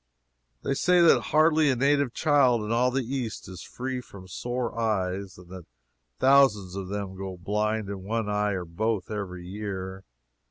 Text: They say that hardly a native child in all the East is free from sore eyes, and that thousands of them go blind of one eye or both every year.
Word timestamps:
They 0.63 0.73
say 0.73 0.99
that 1.01 1.25
hardly 1.25 1.69
a 1.69 1.75
native 1.75 2.11
child 2.11 2.63
in 2.63 2.71
all 2.71 2.89
the 2.89 3.03
East 3.05 3.47
is 3.47 3.61
free 3.61 4.01
from 4.01 4.27
sore 4.27 4.75
eyes, 4.75 5.37
and 5.37 5.47
that 5.49 5.67
thousands 6.17 6.73
of 6.75 6.87
them 6.87 7.15
go 7.15 7.37
blind 7.37 7.87
of 7.87 7.99
one 7.99 8.27
eye 8.27 8.53
or 8.53 8.65
both 8.65 9.11
every 9.11 9.45
year. 9.47 10.03